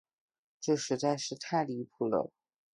[0.59, 2.31] 这实在是太离谱了。